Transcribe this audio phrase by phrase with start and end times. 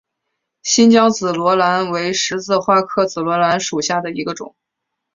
[0.63, 4.55] 新疆紫罗兰为十字花科紫罗兰属下的一个种。